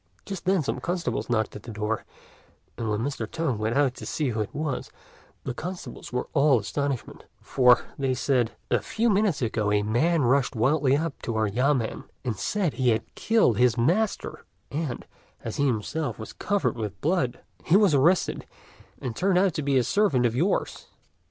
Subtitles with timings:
[0.25, 2.05] Just then some constables knocked at the door,
[2.75, 3.29] and when Mr.
[3.29, 4.89] Tung went out to see who it was,
[5.43, 7.85] the constables were all astonishment; "for,"
[8.15, 12.35] said they, "a few minutes ago a man rushed wildly up to our yamên, and
[12.35, 15.05] said he had killed his master; and,
[15.43, 18.47] as he himself was covered with blood, he was arrested,
[18.99, 20.87] and turned out to be a servant of yours.